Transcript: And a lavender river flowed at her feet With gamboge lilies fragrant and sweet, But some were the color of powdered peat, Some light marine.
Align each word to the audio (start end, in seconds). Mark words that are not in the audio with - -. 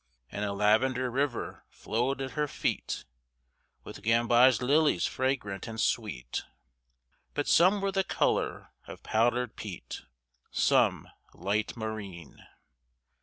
And 0.31 0.43
a 0.43 0.51
lavender 0.53 1.11
river 1.11 1.63
flowed 1.69 2.21
at 2.21 2.31
her 2.31 2.47
feet 2.47 3.05
With 3.83 4.01
gamboge 4.01 4.59
lilies 4.59 5.05
fragrant 5.05 5.67
and 5.67 5.79
sweet, 5.79 6.43
But 7.35 7.47
some 7.47 7.81
were 7.81 7.91
the 7.91 8.03
color 8.03 8.71
of 8.87 9.03
powdered 9.03 9.55
peat, 9.55 10.01
Some 10.49 11.07
light 11.35 11.77
marine. 11.77 12.43